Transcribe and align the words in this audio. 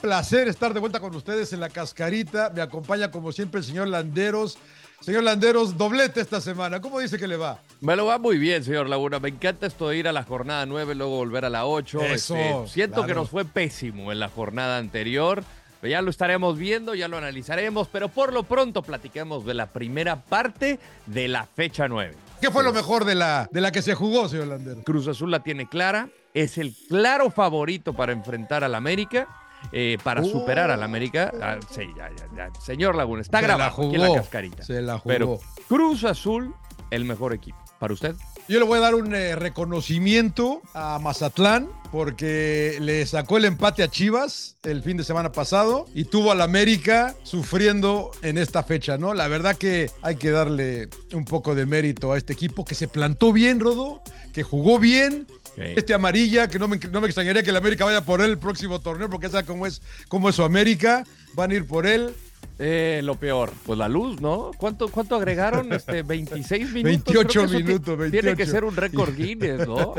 placer 0.00 0.48
estar 0.48 0.72
de 0.74 0.80
vuelta 0.80 1.00
con 1.00 1.14
ustedes 1.14 1.52
en 1.52 1.60
la 1.60 1.68
cascarita. 1.68 2.50
Me 2.54 2.62
acompaña 2.62 3.10
como 3.10 3.32
siempre 3.32 3.60
el 3.60 3.64
señor 3.66 3.88
Landeros. 3.88 4.58
Señor 5.00 5.22
Landeros, 5.22 5.78
doblete 5.78 6.20
esta 6.20 6.40
semana. 6.40 6.80
¿Cómo 6.80 6.98
dice 7.00 7.18
que 7.18 7.26
le 7.26 7.36
va? 7.36 7.60
Me 7.80 7.96
lo 7.96 8.04
va 8.06 8.18
muy 8.18 8.36
bien, 8.38 8.62
señor 8.62 8.88
Laguna. 8.88 9.18
Me 9.18 9.30
encanta 9.30 9.66
esto 9.66 9.88
de 9.88 9.96
ir 9.96 10.06
a 10.08 10.12
la 10.12 10.24
jornada 10.24 10.66
9, 10.66 10.94
luego 10.94 11.16
volver 11.16 11.44
a 11.46 11.50
la 11.50 11.64
8. 11.66 12.02
Eso, 12.02 12.36
Este, 12.36 12.68
siento 12.68 12.96
claro. 12.96 13.06
que 13.08 13.14
nos 13.14 13.30
fue 13.30 13.44
pésimo 13.46 14.12
en 14.12 14.20
la 14.20 14.28
jornada 14.28 14.76
anterior. 14.78 15.42
Ya 15.82 16.02
lo 16.02 16.10
estaremos 16.10 16.58
viendo, 16.58 16.94
ya 16.94 17.08
lo 17.08 17.16
analizaremos, 17.16 17.88
pero 17.88 18.10
por 18.10 18.34
lo 18.34 18.42
pronto 18.42 18.82
platiquemos 18.82 19.46
de 19.46 19.54
la 19.54 19.64
primera 19.72 20.16
parte 20.22 20.78
de 21.06 21.28
la 21.28 21.46
fecha 21.46 21.88
9. 21.88 22.14
¿Qué 22.42 22.50
fue 22.50 22.62
lo 22.62 22.74
mejor 22.74 23.06
de 23.06 23.14
la, 23.14 23.48
de 23.50 23.62
la 23.62 23.72
que 23.72 23.80
se 23.80 23.94
jugó, 23.94 24.28
señor 24.28 24.48
Landeros? 24.48 24.84
Cruz 24.84 25.08
Azul 25.08 25.30
la 25.30 25.42
tiene 25.42 25.66
clara, 25.66 26.10
es 26.34 26.58
el 26.58 26.74
claro 26.90 27.30
favorito 27.30 27.94
para 27.94 28.12
enfrentar 28.12 28.62
al 28.62 28.74
América, 28.74 29.26
eh, 29.72 29.98
para 30.02 30.24
superar 30.24 30.70
al 30.70 30.82
América. 30.82 31.32
Ah, 31.40 31.58
sí, 31.70 31.82
ya, 31.96 32.10
ya, 32.10 32.26
ya. 32.36 32.60
Señor 32.60 32.94
Laguna, 32.96 33.22
está 33.22 33.38
Se 33.38 33.42
la 33.46 33.54
grabado 33.56 33.82
aquí 33.82 33.94
en 33.94 34.02
la 34.02 34.14
cascarita. 34.14 34.62
se 34.62 34.80
la 34.82 34.98
jugó. 34.98 35.08
Pero 35.08 35.38
Cruz 35.68 36.04
Azul, 36.04 36.54
el 36.90 37.04
mejor 37.04 37.32
equipo. 37.34 37.58
¿Para 37.80 37.94
usted? 37.94 38.14
Yo 38.46 38.58
le 38.58 38.66
voy 38.66 38.76
a 38.76 38.82
dar 38.82 38.94
un 38.94 39.14
eh, 39.14 39.34
reconocimiento 39.36 40.60
a 40.74 40.98
Mazatlán 40.98 41.66
porque 41.90 42.76
le 42.78 43.06
sacó 43.06 43.38
el 43.38 43.46
empate 43.46 43.82
a 43.82 43.88
Chivas 43.88 44.56
el 44.64 44.82
fin 44.82 44.98
de 44.98 45.02
semana 45.02 45.32
pasado 45.32 45.86
y 45.94 46.04
tuvo 46.04 46.30
al 46.30 46.42
América 46.42 47.16
sufriendo 47.22 48.10
en 48.20 48.36
esta 48.36 48.62
fecha, 48.64 48.98
¿no? 48.98 49.14
La 49.14 49.28
verdad 49.28 49.56
que 49.56 49.90
hay 50.02 50.16
que 50.16 50.30
darle 50.30 50.90
un 51.14 51.24
poco 51.24 51.54
de 51.54 51.64
mérito 51.64 52.12
a 52.12 52.18
este 52.18 52.34
equipo 52.34 52.66
que 52.66 52.74
se 52.74 52.86
plantó 52.86 53.32
bien, 53.32 53.60
Rodo, 53.60 54.02
que 54.34 54.42
jugó 54.42 54.78
bien. 54.78 55.26
Este 55.56 55.92
amarilla, 55.92 56.48
que 56.48 56.58
no 56.58 56.68
me, 56.68 56.78
no 56.78 57.00
me 57.00 57.06
extrañaría 57.06 57.42
que 57.42 57.50
el 57.50 57.56
América 57.56 57.84
vaya 57.84 58.02
por 58.02 58.22
él 58.22 58.30
el 58.30 58.38
próximo 58.38 58.80
torneo, 58.80 59.10
porque 59.10 59.28
sabe 59.28 59.44
cómo 59.44 59.66
es, 59.66 59.82
cómo 60.08 60.28
es 60.28 60.36
su 60.36 60.42
América. 60.42 61.04
Van 61.34 61.50
a 61.50 61.54
ir 61.54 61.66
por 61.66 61.86
él. 61.86 62.14
Eh, 62.62 63.00
lo 63.02 63.14
peor, 63.14 63.50
pues 63.64 63.78
la 63.78 63.88
luz, 63.88 64.20
¿no? 64.20 64.50
¿Cuánto, 64.58 64.88
cuánto 64.88 65.14
agregaron? 65.16 65.72
Este, 65.72 66.02
26 66.04 66.72
minutos. 66.74 67.14
28 67.14 67.28
Creo 67.30 67.32
que 67.32 67.46
eso 67.48 67.56
ti- 67.56 67.64
minutos, 67.64 67.96
Tiene 68.10 68.20
que 68.36 68.44
28. 68.44 68.50
ser 68.50 68.64
un 68.64 68.76
récord 68.76 69.14
Guinness, 69.16 69.66
¿no? 69.66 69.94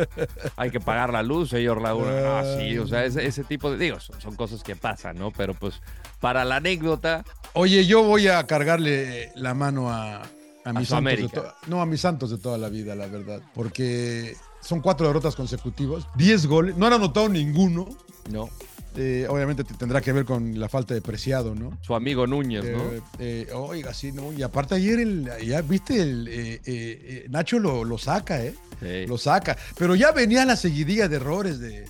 Hay 0.58 0.70
que 0.70 0.80
pagar 0.80 1.12
la 1.12 1.23
luz, 1.23 1.50
señor 1.50 1.82
Laguna. 1.82 2.39
Ah, 2.42 2.58
sí, 2.59 2.78
o 2.78 2.86
sea, 2.86 3.04
ese, 3.04 3.26
ese 3.26 3.44
tipo 3.44 3.72
de. 3.72 3.78
Digo, 3.80 4.00
son, 4.00 4.22
son 4.22 4.36
cosas 4.36 4.62
que 4.62 4.76
pasan, 4.76 5.17
¿no? 5.17 5.32
Pero 5.32 5.56
pues, 5.56 5.82
para 6.20 6.45
la 6.45 6.58
anécdota, 6.58 7.26
Oye, 7.54 7.86
yo 7.88 8.04
voy 8.04 8.28
a 8.28 8.45
cargarle 8.45 9.32
la 9.36 9.56
mano 9.56 9.89
a, 9.89 10.22
a 10.64 10.73
mis 10.73 10.88
su 10.88 10.94
santos. 10.94 11.32
de 11.32 11.42
no, 11.67 11.82
a 11.82 11.86
mis 11.88 12.02
santos 12.02 12.30
de 12.30 12.38
toda 12.38 12.59
la 12.59 12.70
vida, 12.70 12.94
la 12.94 13.08
verdad. 13.08 13.42
Porque 13.56 14.36
son 14.62 14.82
cuatro 14.82 15.08
derrotas 15.08 15.36
consecutivas, 15.36 16.06
10 16.16 16.45
goles. 16.45 16.78
No 16.78 16.86
han 16.86 16.94
anotado 16.94 17.28
ninguno. 17.28 17.89
¿no? 18.30 18.50
Eh, 18.97 19.25
obviamente 19.30 19.64
te- 19.64 19.73
tendrá 19.75 20.02
que 20.02 20.11
ver 20.11 20.25
con 20.25 20.59
la 20.59 20.67
falta 20.67 20.94
de 20.94 21.02
preciado, 21.02 21.56
¿no? 21.56 21.78
Su 21.81 21.95
amigo 21.95 22.28
Núñez, 22.28 22.64
¿no? 22.66 22.92
Eh, 22.92 23.02
eh, 23.20 23.48
oiga, 23.53 23.94
sí, 23.94 24.11
¿no? 24.11 24.33
Y 24.33 24.44
aparte 24.44 24.75
ayer, 24.75 25.00
el, 25.00 25.30
ya 25.45 25.61
viste, 25.61 26.02
el, 26.02 27.30
Nacho 27.30 27.58
lo, 27.59 27.83
lo 27.86 27.98
saca, 27.98 28.44
¿eh? 28.44 28.53
Sí. 28.81 29.06
Lo 29.08 29.17
saca. 29.17 29.58
Pero 29.78 29.95
ya 29.95 30.11
venía 30.11 30.44
la 30.45 30.56
seguidilla 30.58 31.08
de 31.08 31.16
errores 31.16 31.59
de, 31.59 31.86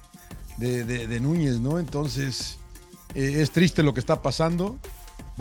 de, 0.57 0.83
de- 0.83 1.07
de 1.07 1.19
Núñez, 1.19 1.59
¿no? 1.59 1.79
Entonces, 1.79 2.57
es 3.15 3.49
triste 3.51 3.81
lo 3.81 3.93
que 3.93 3.99
está 3.99 4.21
pasando. 4.21 4.77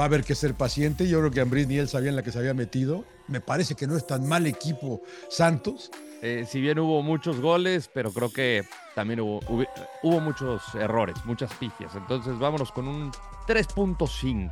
Va 0.00 0.04
a 0.04 0.06
haber 0.06 0.24
que 0.24 0.34
ser 0.34 0.54
paciente. 0.54 1.06
Yo 1.06 1.18
creo 1.18 1.30
que 1.30 1.42
Ambris 1.42 1.68
ni 1.68 1.76
él 1.76 1.86
sabían 1.86 2.16
la 2.16 2.22
que 2.22 2.32
se 2.32 2.38
había 2.38 2.54
metido. 2.54 3.04
Me 3.28 3.42
parece 3.42 3.74
que 3.74 3.86
no 3.86 3.98
es 3.98 4.06
tan 4.06 4.26
mal 4.26 4.46
equipo 4.46 5.02
Santos. 5.28 5.90
Eh, 6.22 6.46
si 6.50 6.58
bien 6.62 6.78
hubo 6.78 7.02
muchos 7.02 7.38
goles, 7.38 7.90
pero 7.92 8.10
creo 8.10 8.32
que 8.32 8.64
también 8.94 9.20
hubo, 9.20 9.40
hubo, 9.46 9.64
hubo 10.02 10.20
muchos 10.20 10.62
errores, 10.74 11.16
muchas 11.26 11.52
pifias. 11.52 11.94
Entonces, 11.94 12.38
vámonos 12.38 12.72
con 12.72 12.88
un 12.88 13.12
3.5. 13.46 14.50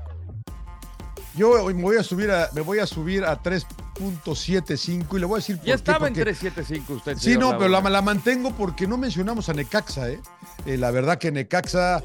Yo 1.34 1.64
me 1.66 1.82
voy 1.82 1.96
a 1.96 2.02
subir 2.02 2.30
a, 2.30 2.50
me 2.54 2.60
voy 2.60 2.78
a, 2.80 2.86
subir 2.86 3.24
a 3.24 3.42
3.75 3.42 5.16
y 5.16 5.18
le 5.20 5.26
voy 5.26 5.36
a 5.36 5.38
decir 5.38 5.56
por 5.56 5.66
Ya 5.66 5.72
qué, 5.72 5.76
estaba 5.76 6.08
en 6.08 6.14
porque- 6.14 6.34
3.75 6.34 6.90
usted. 6.90 7.16
Sí, 7.16 7.38
no, 7.38 7.56
pero 7.56 7.68
la 7.68 8.02
mantengo 8.02 8.50
porque 8.52 8.86
no 8.86 8.98
mencionamos 8.98 9.48
a 9.48 9.54
Necaxa, 9.54 10.10
¿eh? 10.10 10.20
Eh, 10.66 10.76
La 10.76 10.90
verdad 10.90 11.16
que 11.18 11.30
Necaxa. 11.32 12.02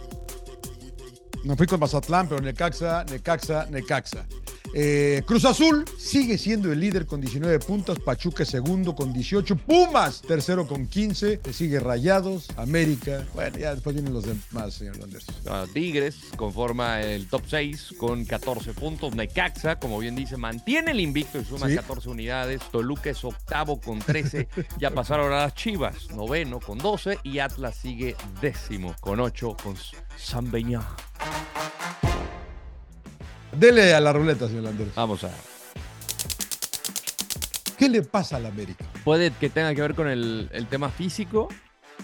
No 1.43 1.57
fui 1.57 1.67
con 1.67 1.79
Mazatlán, 1.79 2.29
pero 2.29 2.41
Necaxa, 2.41 3.03
Necaxa, 3.05 3.65
Necaxa. 3.69 4.25
Eh, 4.75 5.21
Cruz 5.27 5.45
Azul 5.45 5.85
sigue 5.99 6.37
siendo 6.37 6.71
el 6.71 6.79
líder 6.79 7.05
con 7.05 7.21
19 7.21 7.59
puntos. 7.59 7.99
Pachuca 7.99 8.43
segundo 8.45 8.95
con 8.95 9.13
18. 9.13 9.55
Pumas 9.57 10.21
tercero 10.21 10.65
con 10.65 10.87
15. 10.87 11.41
Le 11.45 11.53
sigue 11.53 11.79
Rayados, 11.79 12.47
América. 12.55 13.23
Bueno, 13.35 13.57
ya 13.57 13.73
después 13.75 13.93
vienen 13.93 14.13
los 14.13 14.23
demás, 14.25 14.73
señor 14.73 14.97
Landers. 14.97 15.25
Ah, 15.47 15.65
Tigres 15.71 16.15
conforma 16.37 17.01
el 17.01 17.27
top 17.27 17.43
6 17.47 17.95
con 17.97 18.25
14 18.25 18.73
puntos. 18.73 19.13
Necaxa, 19.13 19.77
como 19.79 19.99
bien 19.99 20.15
dice, 20.15 20.37
mantiene 20.37 20.91
el 20.91 21.01
invicto 21.01 21.39
y 21.39 21.45
suma 21.45 21.67
Sí. 21.67 21.75
14 21.75 22.09
unidades. 22.09 22.61
Toluca 22.71 23.09
es 23.09 23.23
octavo 23.23 23.79
con 23.79 23.99
13. 23.99 24.47
ya 24.79 24.91
pasaron 24.91 25.31
a 25.33 25.39
las 25.41 25.55
Chivas, 25.55 26.09
noveno 26.11 26.59
con 26.59 26.77
12. 26.79 27.19
Y 27.23 27.39
Atlas 27.39 27.75
sigue 27.75 28.15
décimo 28.41 28.95
con 29.01 29.19
8 29.19 29.57
con 29.61 29.75
San 30.17 30.49
Beñá. 30.49 30.81
Dele 33.56 33.94
a 33.94 34.00
la 34.00 34.14
ruleta, 34.14 34.47
señor 34.47 34.64
Landers. 34.64 34.96
Vamos 34.96 35.24
a. 35.24 35.31
¿Qué 37.78 37.90
le 37.90 38.02
pasa 38.02 38.38
al 38.38 38.46
América? 38.46 38.86
Puede 39.03 39.31
que 39.31 39.50
tenga 39.50 39.74
que 39.75 39.81
ver 39.81 39.96
con 39.96 40.08
el, 40.08 40.50
el 40.53 40.68
tema 40.68 40.90
físico 40.90 41.50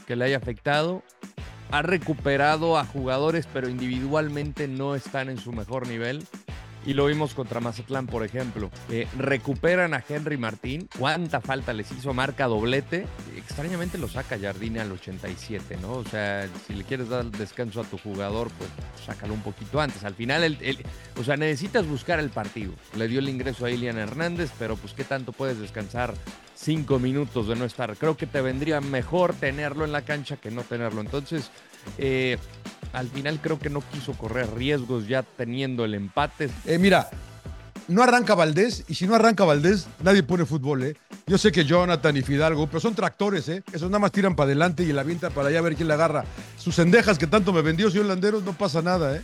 que 0.05 0.15
le 0.15 0.25
haya 0.25 0.37
afectado. 0.37 1.03
Ha 1.71 1.81
recuperado 1.81 2.77
a 2.77 2.85
jugadores, 2.85 3.47
pero 3.51 3.69
individualmente 3.69 4.67
no 4.67 4.95
están 4.95 5.29
en 5.29 5.37
su 5.37 5.51
mejor 5.51 5.87
nivel. 5.87 6.25
Y 6.85 6.93
lo 6.93 7.05
vimos 7.05 7.33
contra 7.33 7.59
Mazatlán, 7.59 8.07
por 8.07 8.23
ejemplo. 8.23 8.71
Eh, 8.89 9.07
recuperan 9.17 9.93
a 9.93 10.03
Henry 10.07 10.37
Martín. 10.37 10.87
¿Cuánta 10.97 11.41
falta 11.41 11.73
les 11.73 11.91
hizo? 11.91 12.13
Marca 12.13 12.47
doblete. 12.47 13.05
Extrañamente 13.35 13.97
lo 13.97 14.07
saca 14.07 14.39
Jardine 14.39 14.79
al 14.79 14.91
87, 14.91 15.77
¿no? 15.81 15.93
O 15.93 16.05
sea, 16.05 16.47
si 16.65 16.73
le 16.73 16.83
quieres 16.83 17.09
dar 17.09 17.25
descanso 17.25 17.81
a 17.81 17.83
tu 17.83 17.97
jugador, 17.97 18.49
pues 18.57 18.69
sácalo 19.05 19.33
un 19.33 19.41
poquito 19.41 19.81
antes. 19.81 20.03
Al 20.03 20.15
final, 20.15 20.43
el, 20.43 20.85
o 21.19 21.23
sea, 21.23 21.35
necesitas 21.35 21.85
buscar 21.85 22.19
el 22.19 22.29
partido. 22.29 22.73
Le 22.95 23.07
dio 23.07 23.19
el 23.19 23.29
ingreso 23.29 23.65
a 23.65 23.71
Ilian 23.71 23.97
Hernández, 23.97 24.51
pero 24.57 24.77
pues 24.77 24.93
qué 24.93 25.03
tanto 25.03 25.33
puedes 25.33 25.59
descansar 25.59 26.13
cinco 26.55 26.99
minutos 26.99 27.47
de 27.47 27.55
no 27.55 27.65
estar. 27.65 27.95
Creo 27.97 28.17
que 28.17 28.27
te 28.27 28.41
vendría 28.41 28.81
mejor 28.81 29.33
tenerlo 29.33 29.85
en 29.85 29.91
la 29.91 30.03
cancha 30.03 30.37
que 30.37 30.51
no 30.51 30.63
tenerlo. 30.63 31.01
Entonces, 31.01 31.51
eh, 31.97 32.37
al 32.93 33.07
final 33.09 33.39
creo 33.41 33.59
que 33.59 33.69
no 33.69 33.81
quiso 33.81 34.13
correr 34.13 34.53
riesgos 34.53 35.07
ya 35.07 35.23
teniendo 35.23 35.85
el 35.85 35.93
empate. 35.93 36.49
Eh, 36.65 36.77
mira, 36.77 37.09
no 37.87 38.03
arranca 38.03 38.35
Valdés 38.35 38.85
y 38.87 38.95
si 38.95 39.07
no 39.07 39.15
arranca 39.15 39.43
Valdés, 39.43 39.87
nadie 40.03 40.23
pone 40.23 40.45
fútbol, 40.45 40.83
¿eh? 40.83 40.95
Yo 41.25 41.37
sé 41.37 41.51
que 41.51 41.65
Jonathan 41.65 42.15
y 42.17 42.21
Fidalgo, 42.21 42.67
pero 42.67 42.79
son 42.79 42.95
tractores, 42.95 43.49
¿eh? 43.49 43.63
Esos 43.71 43.89
nada 43.89 43.99
más 43.99 44.11
tiran 44.11 44.35
para 44.35 44.45
adelante 44.45 44.83
y 44.83 44.93
la 44.93 45.01
avientan 45.01 45.31
para 45.31 45.49
allá 45.49 45.59
a 45.59 45.63
ver 45.63 45.75
quién 45.75 45.87
la 45.87 45.95
agarra. 45.95 46.23
Sus 46.57 46.77
endejas 46.79 47.17
que 47.17 47.27
tanto 47.27 47.51
me 47.51 47.61
vendió, 47.61 47.89
señor 47.89 48.05
Landeros, 48.05 48.43
no 48.43 48.53
pasa 48.53 48.81
nada, 48.81 49.17
¿eh? 49.17 49.21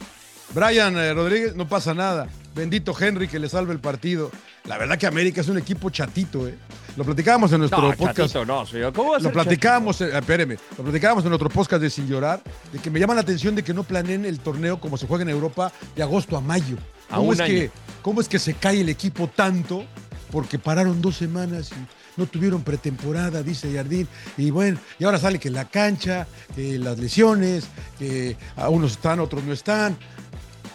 Brian 0.53 0.97
eh, 0.97 1.13
Rodríguez, 1.13 1.56
no 1.56 1.67
pasa 1.67 1.94
nada. 1.94 2.28
Bendito 2.56 2.95
Henry 2.97 3.28
que 3.28 3.39
le 3.39 3.50
salve 3.50 3.73
el 3.73 3.79
partido. 3.79 4.31
La 4.66 4.78
verdad 4.78 4.97
que 4.97 5.06
América 5.06 5.41
es 5.41 5.50
un 5.50 5.57
equipo 5.57 5.89
chatito, 5.89 6.47
¿eh? 6.47 6.56
Lo 6.95 7.03
platicábamos 7.03 7.51
en 7.51 7.59
nuestro 7.59 7.81
No, 7.81 7.89
podcast. 7.94 8.17
chatito, 8.17 8.45
no, 8.45 8.66
señor. 8.66 8.94
¿Cómo 8.94 9.11
va 9.11 9.17
a 9.17 9.19
Lo 9.19 9.23
ser 9.25 9.33
platicábamos, 9.33 10.00
eh, 10.00 10.17
espéreme, 10.17 10.57
lo 10.78 10.83
platicábamos 10.85 11.25
en 11.25 11.33
otro 11.33 11.50
podcast 11.50 11.81
de 11.81 11.89
Sin 11.89 12.07
Llorar, 12.07 12.41
de 12.72 12.79
que 12.79 12.89
me 12.89 13.00
llama 13.00 13.13
la 13.13 13.22
atención 13.22 13.53
de 13.56 13.63
que 13.63 13.73
no 13.73 13.83
planeen 13.83 14.23
el 14.25 14.39
torneo 14.39 14.79
como 14.79 14.97
se 14.97 15.06
juega 15.06 15.23
en 15.23 15.29
Europa 15.29 15.72
de 15.95 16.03
agosto 16.03 16.38
a 16.38 16.41
mayo. 16.41 16.77
A 17.09 17.17
¿Cómo, 17.17 17.33
es, 17.33 17.39
año. 17.41 17.50
que, 17.53 17.72
¿Cómo 18.01 18.22
es 18.22 18.29
que 18.29 18.39
se 18.39 18.53
cae 18.53 18.79
el 18.81 18.89
equipo 18.89 19.27
tanto? 19.27 19.83
Porque 20.31 20.57
pararon 20.57 21.01
dos 21.01 21.17
semanas 21.17 21.72
y 21.72 22.19
no 22.19 22.25
tuvieron 22.25 22.63
pretemporada, 22.63 23.44
dice 23.44 23.72
Jardín. 23.73 24.07
Y 24.38 24.50
bueno, 24.50 24.79
y 24.97 25.03
ahora 25.03 25.19
sale 25.19 25.38
que 25.38 25.50
la 25.50 25.65
cancha, 25.65 26.27
que 26.56 26.80
las 26.80 26.97
lesiones, 26.97 27.65
que 28.00 28.38
a 28.56 28.69
unos 28.69 28.94
están, 28.94 29.19
otros 29.19 29.44
no 29.44 29.51
están. 29.53 29.97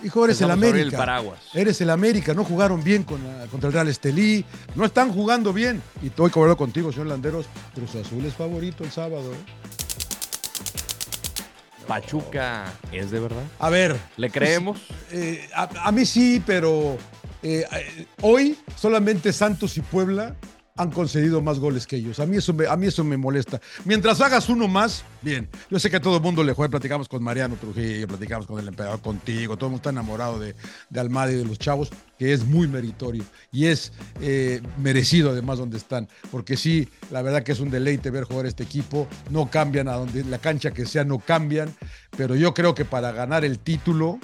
Hijo, 0.03 0.25
eres 0.25 0.41
el 0.41 0.51
América. 0.51 0.83
el 0.83 0.93
paraguas. 0.93 1.39
Eres 1.55 1.81
el 1.81 1.91
América, 1.91 2.33
no 2.35 2.45
jugaron 2.45 2.83
bien 2.83 3.03
con 3.03 3.23
la- 3.23 3.47
contra 3.49 3.69
el 3.69 3.73
Real 3.75 3.89
Estelí, 3.89 4.45
no 4.75 4.85
están 4.85 5.13
jugando 5.13 5.53
bien. 5.53 5.83
Y 6.03 6.07
estoy 6.07 6.29
acuerdo 6.31 6.57
contigo, 6.57 6.91
señor 6.93 7.09
Landeros, 7.09 7.47
Cruz 7.75 7.95
Azul 7.95 8.25
es 8.25 8.35
favorito 8.35 8.83
el 8.85 8.91
sábado. 8.91 9.33
¿eh? 9.33 9.37
Pachuca 11.87 12.73
es 12.93 13.11
de 13.11 13.21
verdad. 13.21 13.43
A 13.59 13.69
ver. 13.69 13.97
¿Le 14.17 14.31
creemos? 14.31 14.81
eh, 15.11 15.49
a, 15.55 15.69
a 15.89 15.93
mí 15.93 16.07
sí, 16.07 16.43
pero 16.47 16.97
eh, 17.43 17.65
eh, 17.73 18.07
hoy 18.23 18.57
solamente 18.77 19.33
Santos 19.33 19.77
y 19.77 19.81
Puebla 19.81 20.37
han 20.81 20.91
concedido 20.91 21.43
más 21.43 21.59
goles 21.59 21.87
que 21.87 21.97
ellos. 21.97 22.21
A 22.21 22.27
mí 22.27 22.39
eso 22.39 22.55
me, 22.55 22.67
a 22.67 22.77
mí 22.77 22.87
eso 22.87 23.05
me 23.05 23.17
molesta. 23.17 23.61
Mientras 23.85 24.21
hagas 24.21 24.49
uno 24.49 24.67
más, 24.67 25.05
bien. 25.21 25.49
Yo 25.71 25.79
sé 25.79 25.91
que 25.91 25.97
a 25.97 26.01
todo 26.01 26.17
el 26.17 26.23
mundo 26.23 26.43
le 26.43 26.55
juega, 26.55 26.71
platicamos 26.71 27.07
con 27.07 27.23
Mariano 27.23 27.57
Trujillo, 27.57 28.09
platicamos 28.09 28.47
con 28.47 28.59
el 28.59 28.69
emperador, 28.69 29.01
contigo, 29.01 29.57
todo 29.57 29.67
el 29.67 29.73
mundo 29.73 29.81
está 29.81 29.91
enamorado 29.91 30.39
de, 30.39 30.55
de 30.89 31.01
Almada 31.01 31.33
y 31.33 31.37
de 31.37 31.45
los 31.45 31.59
chavos, 31.59 31.91
que 32.19 32.33
es 32.33 32.45
muy 32.47 32.67
meritorio 32.67 33.25
y 33.53 33.67
es 33.67 33.93
eh, 34.21 34.63
merecido 34.79 35.31
además 35.31 35.59
donde 35.59 35.77
están, 35.77 36.09
porque 36.31 36.57
sí, 36.57 36.89
la 37.11 37.23
verdad 37.23 37.43
que 37.43 37.53
es 37.53 37.61
un 37.61 37.71
deleite 37.71 38.11
ver 38.11 38.25
jugar 38.25 38.47
este 38.47 38.63
equipo, 38.63 39.07
no 39.31 39.51
cambian 39.51 39.89
a 39.89 39.95
donde 39.95 40.25
la 40.25 40.39
cancha 40.39 40.71
que 40.71 40.87
sea, 40.87 41.05
no 41.05 41.19
cambian, 41.19 41.75
pero 42.17 42.37
yo 42.37 42.55
creo 42.55 42.75
que 42.75 42.85
para 42.85 43.13
ganar 43.13 43.45
el 43.45 43.59
título, 43.59 44.19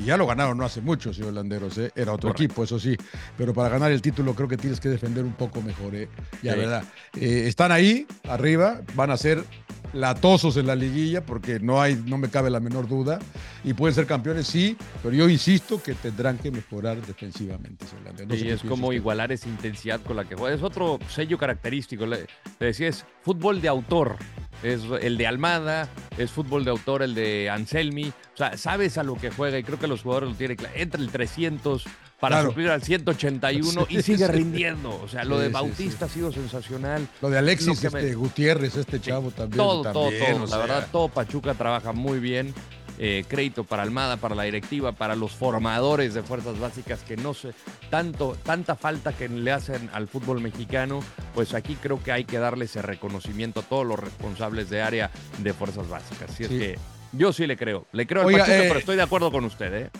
y 0.00 0.04
ya 0.04 0.16
lo 0.16 0.26
ganaron 0.26 0.58
no 0.58 0.64
hace 0.64 0.80
mucho, 0.80 1.12
señor 1.12 1.32
Landeros, 1.34 1.78
¿eh? 1.78 1.90
era 1.94 2.12
otro 2.12 2.30
equipo, 2.30 2.64
eso 2.64 2.78
sí, 2.78 2.96
pero 3.36 3.52
para 3.54 3.68
ganar 3.68 3.92
el 3.92 4.02
título 4.02 4.34
creo 4.34 4.48
que 4.48 4.56
tienes 4.56 4.80
que 4.80 4.88
defender 4.88 5.24
un 5.24 5.32
poco 5.32 5.62
mejor, 5.62 5.94
¿eh? 5.94 6.08
ya 6.42 6.54
Sí. 6.54 6.58
verdad. 6.60 6.84
Eh, 7.20 7.44
están 7.46 7.72
ahí, 7.72 8.06
arriba, 8.24 8.82
van 8.94 9.10
a 9.10 9.16
ser 9.16 9.44
latosos 9.92 10.56
en 10.56 10.66
la 10.66 10.74
liguilla, 10.74 11.24
porque 11.24 11.58
no 11.58 11.80
hay, 11.80 11.94
no 12.06 12.18
me 12.18 12.28
cabe 12.28 12.50
la 12.50 12.60
menor 12.60 12.88
duda, 12.88 13.18
y 13.64 13.74
pueden 13.74 13.94
ser 13.94 14.06
campeones, 14.06 14.46
sí, 14.46 14.76
pero 15.02 15.14
yo 15.14 15.28
insisto 15.28 15.82
que 15.82 15.94
tendrán 15.94 16.38
que 16.38 16.50
mejorar 16.50 17.00
defensivamente, 17.00 17.86
señor 17.86 18.04
Landeros. 18.04 18.28
No 18.28 18.44
y 18.46 18.50
es 18.50 18.62
como 18.62 18.92
igualar 18.92 19.32
esa 19.32 19.48
intensidad 19.48 20.00
con 20.02 20.16
la 20.16 20.24
que 20.24 20.34
juega. 20.34 20.54
Es 20.54 20.62
otro 20.62 20.98
sello 21.08 21.38
característico. 21.38 22.06
Le, 22.06 22.26
le 22.60 22.66
decía, 22.66 22.88
es 22.88 23.04
fútbol 23.22 23.60
de 23.60 23.68
autor. 23.68 24.16
Es 24.62 24.80
el 25.02 25.16
de 25.18 25.26
Almada, 25.26 25.88
es 26.18 26.30
fútbol 26.30 26.64
de 26.64 26.70
autor 26.70 27.02
el 27.02 27.14
de 27.14 27.50
Anselmi. 27.50 28.08
O 28.08 28.36
sea, 28.36 28.56
sabes 28.56 28.98
a 28.98 29.02
lo 29.02 29.14
que 29.16 29.30
juega 29.30 29.58
y 29.58 29.62
creo 29.62 29.78
que 29.78 29.86
los 29.86 30.02
jugadores 30.02 30.30
lo 30.30 30.34
tienen 30.36 30.56
claro. 30.56 30.74
Entra 30.76 31.00
el 31.00 31.10
300 31.10 31.84
para 32.18 32.36
Claro. 32.36 32.48
suplir 32.50 32.70
al 32.70 32.82
181 32.82 33.86
y 33.90 33.96
Sí, 33.96 34.02
sigue 34.14 34.26
sí. 34.26 34.32
rindiendo. 34.32 34.98
O 35.02 35.08
sea, 35.08 35.24
lo 35.24 35.36
Sí, 35.36 35.42
de 35.42 35.48
Bautista 35.50 36.06
ha 36.06 36.08
sido 36.08 36.32
sensacional. 36.32 37.06
Lo 37.20 37.28
de 37.30 37.38
Alexis 37.38 37.68
Lo 37.68 37.74
que 37.90 37.90
me- 37.94 38.00
este, 38.00 38.14
Gutiérrez, 38.14 38.76
este 38.76 39.00
chavo 39.00 39.30
también. 39.30 39.58
Todo, 39.58 39.82
también, 39.82 39.92
todo, 40.24 40.32
todo. 40.32 40.40
La 40.40 40.46
sea, 40.48 40.58
verdad, 40.58 40.88
todo 40.90 41.08
Pachuca 41.08 41.52
trabaja 41.54 41.92
muy 41.92 42.18
bien. 42.18 42.54
Eh, 42.98 43.24
crédito 43.28 43.64
para 43.64 43.82
Almada, 43.82 44.16
para 44.16 44.34
la 44.34 44.44
directiva, 44.44 44.92
para 44.92 45.14
los 45.16 45.32
formadores 45.32 46.14
de 46.14 46.22
fuerzas 46.22 46.58
básicas 46.58 47.00
que 47.02 47.16
no 47.18 47.34
sé, 47.34 47.50
tanto, 47.90 48.36
tanta 48.42 48.74
falta 48.74 49.12
que 49.12 49.28
le 49.28 49.52
hacen 49.52 49.90
al 49.92 50.08
fútbol 50.08 50.40
mexicano, 50.40 51.00
pues 51.34 51.52
aquí 51.52 51.74
creo 51.74 52.02
que 52.02 52.10
hay 52.12 52.24
que 52.24 52.38
darle 52.38 52.64
ese 52.64 52.80
reconocimiento 52.80 53.60
a 53.60 53.62
todos 53.64 53.84
los 53.86 53.98
responsables 54.00 54.70
de 54.70 54.80
área 54.80 55.10
de 55.42 55.52
fuerzas 55.52 55.88
básicas. 55.88 56.30
Así 56.30 56.44
Sí. 56.44 56.54
es 56.54 56.60
que 56.60 56.78
yo 57.12 57.32
sí 57.34 57.46
le 57.46 57.56
creo. 57.58 57.86
Le 57.92 58.06
creo 58.06 58.26
al 58.26 58.32
Pachuca, 58.32 58.56
eh, 58.56 58.64
pero 58.68 58.78
estoy 58.80 58.96
de 58.96 59.02
acuerdo 59.02 59.30
con 59.30 59.44
usted, 59.44 59.74
¿eh? 59.74 59.90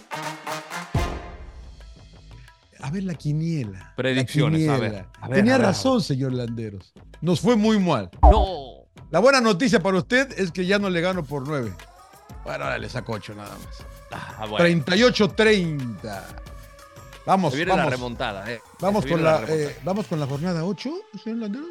A 2.80 2.90
ver 2.90 3.04
la 3.04 3.14
quiniela. 3.14 3.78
la 3.78 3.94
Predicciones, 3.96 4.68
a 4.68 4.78
ver, 4.78 4.90
quiniela. 4.90 5.08
a 5.20 5.28
ver, 5.28 5.36
Tenía 5.38 5.54
a 5.54 5.58
ver, 5.58 5.66
a 5.66 5.68
razón, 5.70 6.02
señor 6.02 6.32
Landeros. 6.32 6.92
Nos 7.20 7.40
fue 7.40 7.56
muy 7.56 7.78
mal. 7.78 8.10
No. 8.22 8.86
La 9.10 9.18
buena 9.18 9.40
noticia 9.40 9.80
para 9.80 9.98
usted 9.98 10.32
es 10.38 10.50
que 10.52 10.66
ya 10.66 10.78
no 10.78 10.90
le 10.90 11.00
gano 11.00 11.24
por 11.24 11.46
nueve. 11.46 11.72
Bueno, 12.44 12.64
ahora 12.64 12.78
le 12.78 12.88
saco 12.88 13.12
ocho 13.12 13.34
nada 13.34 13.50
más. 13.54 13.84
Ah, 14.38 14.46
bueno. 14.46 14.64
38-30. 14.84 16.22
Vamos, 17.24 17.50
Se 17.52 17.56
viene 17.56 17.70
la 17.72 17.76
vamos. 17.78 17.90
remontada, 17.90 18.50
¿eh? 18.52 18.60
Vamos 18.80 19.02
Se 19.04 19.10
con 19.10 19.24
la, 19.24 19.38
remontada. 19.40 19.58
eh, 19.70 19.76
vamos 19.82 20.06
con 20.06 20.20
la 20.20 20.26
jornada 20.26 20.64
8, 20.64 20.90
señor 21.24 21.38
Landeros. 21.40 21.68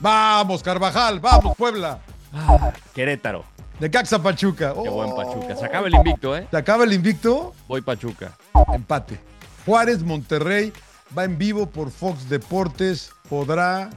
Vamos, 0.00 0.62
Carvajal, 0.62 1.20
vamos, 1.20 1.56
Puebla. 1.56 1.98
Ah, 2.32 2.72
Querétaro. 2.94 3.44
De 3.80 3.90
Caxa 3.90 4.20
Pachuca. 4.22 4.72
Qué 4.82 4.88
buen 4.88 5.10
Oh. 5.12 5.16
Pachuca. 5.16 5.56
Se 5.56 5.64
acaba 5.66 5.86
el 5.88 5.94
invicto, 5.94 6.36
¿eh? 6.36 6.46
Se 6.50 6.56
acaba 6.56 6.84
el 6.84 6.92
invicto. 6.92 7.54
Voy 7.68 7.80
Pachuca. 7.82 8.32
Empate. 8.72 9.20
Juárez, 9.66 10.02
Monterrey, 10.02 10.72
va 11.16 11.24
en 11.24 11.36
vivo 11.36 11.66
por 11.66 11.90
Fox 11.90 12.28
Deportes. 12.28 13.10
¿Podrá 13.28 13.90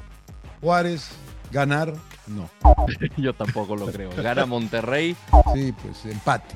Juárez 0.59 1.07
ganar? 1.51 1.93
No. 2.27 2.49
Yo 3.17 3.33
tampoco 3.33 3.75
lo 3.75 3.87
creo. 3.87 4.09
Gana 4.15 4.45
Monterrey. 4.45 5.15
Sí, 5.53 5.73
pues 5.81 6.05
empate. 6.05 6.55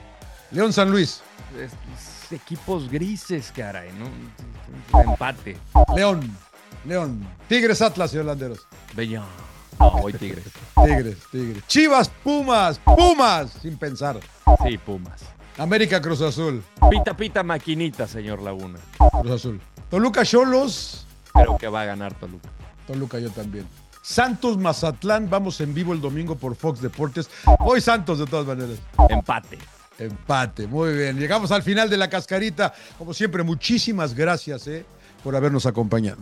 León 0.51 0.71
San 0.73 0.91
Luis. 0.91 1.21
Es- 1.59 1.71
es 1.73 2.31
equipos 2.31 2.89
grises, 2.89 3.51
caray, 3.55 3.89
¿no? 3.93 4.99
Empate. 5.01 5.57
León. 5.95 6.35
León. 6.85 7.27
Tigres 7.47 7.81
Atlas, 7.81 8.11
señor 8.11 8.25
Landeros. 8.25 8.59
Bella. 8.93 9.23
No, 9.79 9.91
voy 9.91 10.13
Tigres. 10.13 10.45
Tigres, 10.85 11.17
Tigres. 11.31 11.67
Chivas, 11.67 12.09
Pumas, 12.23 12.79
Pumas, 12.79 13.51
sin 13.61 13.77
pensar. 13.77 14.19
Sí, 14.65 14.77
Pumas. 14.77 15.21
América 15.57 16.01
Cruz 16.01 16.21
Azul. 16.21 16.63
Pita, 16.89 17.15
pita, 17.15 17.43
maquinita, 17.43 18.07
señor 18.07 18.41
Laguna. 18.41 18.79
Cruz 19.21 19.31
Azul. 19.31 19.61
Toluca 19.89 20.23
Cholos. 20.25 21.05
Creo 21.33 21.57
que 21.57 21.67
va 21.67 21.81
a 21.81 21.85
ganar 21.85 22.13
Toluca. 22.13 22.49
Toluca 22.87 23.19
yo 23.19 23.29
también. 23.31 23.67
Santos 24.05 24.59
Mazatlán, 24.59 25.31
vamos 25.31 25.59
en 25.61 25.73
vivo 25.73 25.91
el 25.91 25.99
domingo 25.99 26.35
por 26.35 26.55
Fox 26.55 26.79
Deportes. 26.79 27.27
Hoy 27.57 27.81
Santos 27.81 28.19
de 28.19 28.27
todas 28.27 28.45
maneras. 28.45 28.77
Empate. 29.09 29.57
Empate, 29.97 30.67
muy 30.67 30.93
bien. 30.93 31.17
Llegamos 31.17 31.51
al 31.51 31.63
final 31.63 31.89
de 31.89 31.97
la 31.97 32.07
cascarita. 32.07 32.71
Como 32.99 33.15
siempre, 33.15 33.41
muchísimas 33.41 34.13
gracias 34.13 34.67
eh, 34.67 34.85
por 35.23 35.35
habernos 35.35 35.65
acompañado. 35.65 36.19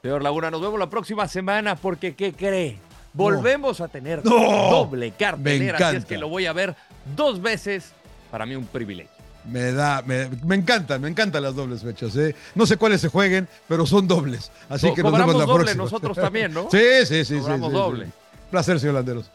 Señor 0.00 0.22
Laguna, 0.22 0.50
nos 0.50 0.62
vemos 0.62 0.78
la 0.78 0.88
próxima 0.88 1.28
semana 1.28 1.76
porque, 1.76 2.14
¿qué 2.14 2.32
cree? 2.32 2.78
Volvemos 3.12 3.82
a 3.82 3.88
tener 3.88 4.24
No. 4.24 4.70
doble 4.70 5.10
cartelera, 5.10 5.78
Me 5.78 5.84
así 5.84 5.96
es 5.96 6.04
que 6.06 6.16
lo 6.16 6.30
voy 6.30 6.46
a 6.46 6.54
ver 6.54 6.74
dos 7.14 7.42
veces. 7.42 7.92
Para 8.30 8.46
mí 8.46 8.54
un 8.54 8.64
privilegio. 8.64 9.19
Me 9.48 9.72
da, 9.72 10.02
me, 10.02 10.28
me 10.44 10.54
encantan, 10.56 11.00
me 11.00 11.08
encantan 11.08 11.42
las 11.42 11.54
dobles 11.54 11.82
fechas. 11.82 12.14
eh. 12.16 12.34
No 12.54 12.66
sé 12.66 12.76
cuáles 12.76 13.00
se 13.00 13.08
jueguen, 13.08 13.48
pero 13.68 13.86
son 13.86 14.06
dobles. 14.06 14.50
Así 14.68 14.92
que 14.94 15.02
nos 15.02 15.12
vemos 15.12 15.34
la 15.34 15.44
doble 15.46 15.64
próxima. 15.64 15.84
nosotros 15.84 16.16
también, 16.16 16.52
¿no? 16.52 16.68
Sí, 16.70 16.78
sí, 17.06 17.24
sí. 17.24 17.24
sí, 17.24 17.38
Cobramos 17.40 17.70
sí, 17.70 17.76
sí. 17.76 17.82
doble. 17.82 18.06
Placer, 18.50 18.80
señor 18.80 18.96
Landeros. 18.96 19.30